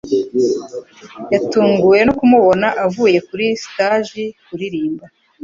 yatunguwe 1.33 1.99
no 2.07 2.13
kumubona 2.19 2.67
avuye 2.85 3.17
kuri 3.27 3.45
sitaji 3.61 4.23
kuririmba 4.45 5.05